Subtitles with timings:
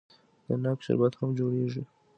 [0.47, 1.83] د ناک شربت هم جوړیږي.